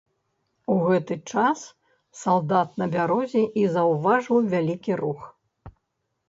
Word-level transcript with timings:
У 0.75 0.77
гэты 0.85 1.17
час 1.33 1.59
салдат 2.21 2.73
на 2.83 2.87
бярозе 2.97 3.43
і 3.65 3.67
заўважыў 3.75 4.37
вялікі 4.57 4.91
рух. 5.05 5.21